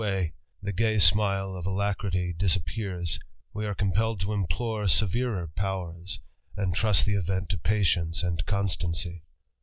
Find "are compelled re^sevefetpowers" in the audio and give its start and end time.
3.67-6.17